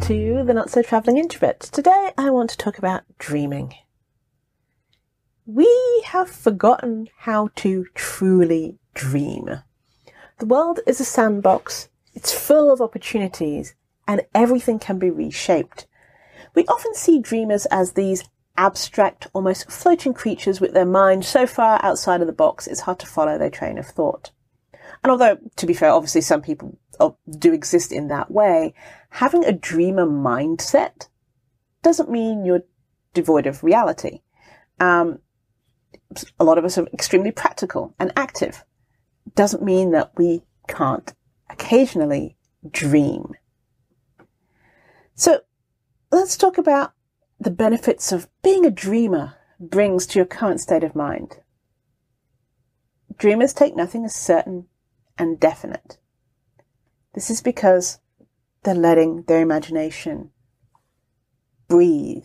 [0.00, 1.60] to the Not So Travelling Introvert.
[1.60, 3.72] Today I want to talk about dreaming.
[5.46, 9.60] We have forgotten how to truly dream.
[10.40, 13.76] The world is a sandbox, it's full of opportunities,
[14.08, 15.86] and everything can be reshaped.
[16.56, 18.24] We often see dreamers as these
[18.56, 22.98] abstract, almost floating creatures with their mind so far outside of the box it's hard
[22.98, 24.32] to follow their train of thought.
[25.02, 26.78] And although, to be fair, obviously some people
[27.38, 28.74] do exist in that way,
[29.10, 31.08] having a dreamer mindset
[31.82, 32.62] doesn't mean you're
[33.12, 34.20] devoid of reality.
[34.80, 35.20] Um,
[36.38, 38.64] a lot of us are extremely practical and active.
[39.34, 41.12] Doesn't mean that we can't
[41.50, 42.36] occasionally
[42.70, 43.34] dream.
[45.14, 45.40] So
[46.10, 46.92] let's talk about
[47.38, 51.38] the benefits of being a dreamer brings to your current state of mind.
[53.16, 54.66] Dreamers take nothing as certain
[55.18, 55.98] and definite.
[57.14, 57.98] This is because
[58.62, 60.30] they're letting their imagination
[61.68, 62.24] breathe.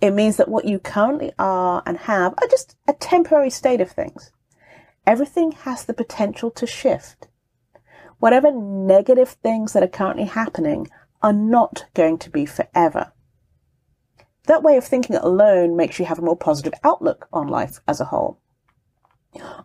[0.00, 3.90] It means that what you currently are and have are just a temporary state of
[3.90, 4.32] things.
[5.06, 7.28] Everything has the potential to shift.
[8.18, 10.88] Whatever negative things that are currently happening
[11.22, 13.12] are not going to be forever.
[14.46, 18.00] That way of thinking alone makes you have a more positive outlook on life as
[18.00, 18.40] a whole.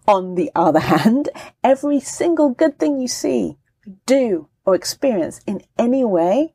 [0.08, 1.30] On the other hand,
[1.63, 3.58] every single good thing you see,
[4.05, 6.53] do, or experience in any way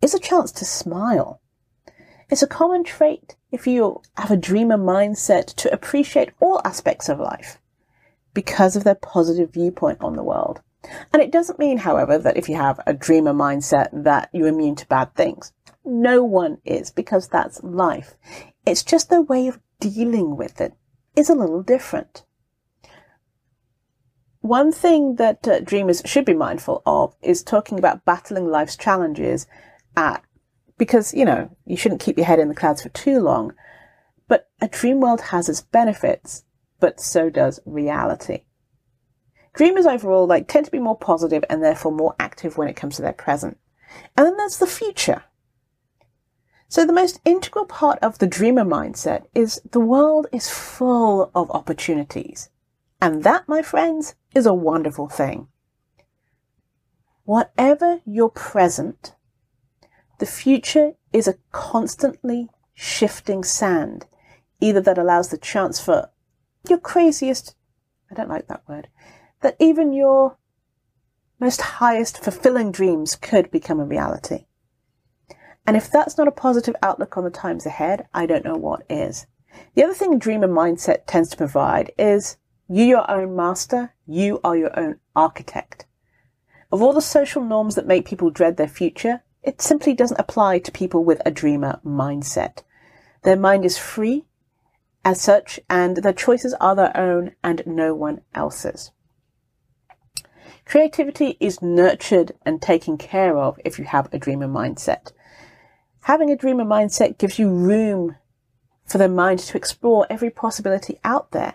[0.00, 1.40] is a chance to smile.
[2.30, 7.20] It's a common trait if you have a dreamer mindset to appreciate all aspects of
[7.20, 7.58] life
[8.34, 10.60] because of their positive viewpoint on the world.
[11.12, 14.76] And it doesn't mean, however, that if you have a dreamer mindset that you're immune
[14.76, 15.52] to bad things.
[15.84, 18.16] No one is because that's life.
[18.64, 20.74] It's just their way of dealing with it
[21.16, 22.24] is a little different.
[24.40, 29.46] One thing that uh, dreamers should be mindful of is talking about battling life's challenges
[29.96, 30.22] at,
[30.78, 33.54] because, you know, you shouldn't keep your head in the clouds for too long.
[34.28, 36.44] But a dream world has its benefits,
[36.78, 38.44] but so does reality.
[39.54, 42.96] Dreamers overall like tend to be more positive and therefore more active when it comes
[42.96, 43.58] to their present.
[44.16, 45.24] And then there's the future.
[46.68, 51.50] So the most integral part of the dreamer mindset is the world is full of
[51.50, 52.50] opportunities.
[53.00, 55.48] And that, my friends, is a wonderful thing.
[57.24, 59.14] Whatever your present,
[60.18, 64.06] the future is a constantly shifting sand,
[64.60, 66.10] either that allows the chance for
[66.68, 67.54] your craziest,
[68.10, 68.88] I don't like that word,
[69.40, 70.36] that even your
[71.38, 74.46] most highest fulfilling dreams could become a reality.
[75.66, 78.84] And if that's not a positive outlook on the times ahead, I don't know what
[78.88, 79.26] is.
[79.74, 82.36] The other thing dreamer mindset tends to provide is
[82.68, 85.86] you your own master, you are your own architect.
[86.70, 90.58] Of all the social norms that make people dread their future, it simply doesn't apply
[90.60, 92.62] to people with a dreamer mindset.
[93.22, 94.26] Their mind is free
[95.04, 98.90] as such, and their choices are their own and no one else's.
[100.64, 105.12] Creativity is nurtured and taken care of if you have a dreamer mindset.
[106.06, 108.14] Having a dreamer mindset gives you room
[108.84, 111.54] for the mind to explore every possibility out there,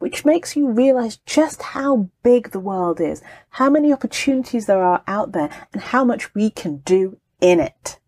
[0.00, 5.02] which makes you realize just how big the world is, how many opportunities there are
[5.06, 7.98] out there, and how much we can do in it.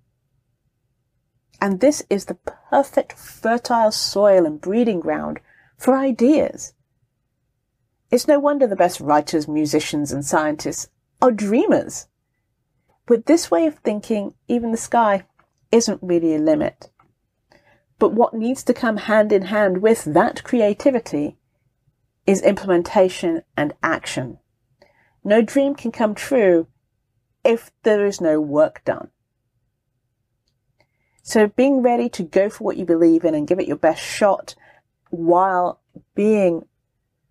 [1.59, 2.37] And this is the
[2.71, 5.41] perfect fertile soil and breeding ground
[5.79, 6.75] for ideas.
[8.11, 10.91] It's no wonder the best writers, musicians, and scientists
[11.23, 12.09] are dreamers.
[13.09, 15.25] With this way of thinking, even the sky
[15.71, 16.91] isn't really a limit.
[17.99, 21.37] But what needs to come hand in hand with that creativity
[22.27, 24.39] is implementation and action.
[25.25, 26.69] No dream can come true
[27.45, 29.09] if there is no work done.
[31.23, 34.03] So being ready to go for what you believe in and give it your best
[34.03, 34.55] shot
[35.11, 35.81] while
[36.15, 36.67] being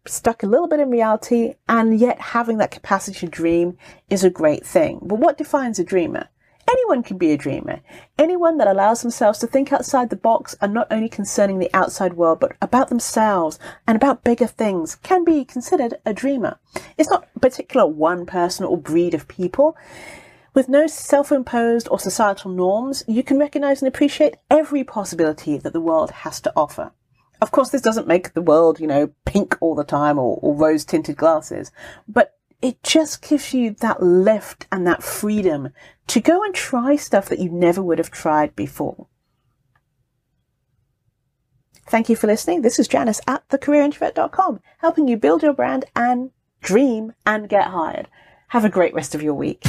[0.06, 3.78] stuck a little bit in reality and yet having that capacity to dream
[4.10, 5.00] is a great thing.
[5.02, 6.30] But what defines a dreamer?
[6.70, 7.80] Anyone can be a dreamer.
[8.18, 12.14] Anyone that allows themselves to think outside the box and not only concerning the outside
[12.14, 16.60] world, but about themselves and about bigger things can be considered a dreamer.
[16.98, 19.78] It's not a particular one person or breed of people.
[20.54, 25.82] With no self-imposed or societal norms, you can recognize and appreciate every possibility that the
[25.82, 26.92] world has to offer.
[27.40, 30.56] Of course, this doesn't make the world, you know, pink all the time or, or
[30.56, 31.72] rose tinted glasses,
[32.08, 35.70] but it just gives you that lift and that freedom
[36.08, 39.08] to go and try stuff that you never would have tried before.
[41.90, 42.64] Thank you for listening.
[42.64, 46.32] This is Janice at thecareerintrovert.com, helping you build your brand and
[46.62, 48.10] dream and get hired.
[48.50, 49.64] Have a great rest of your week.